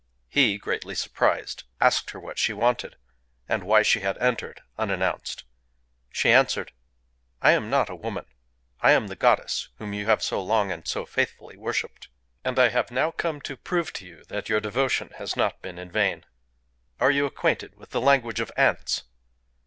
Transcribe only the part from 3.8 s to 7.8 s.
she had entered unannounced. She answered: "I am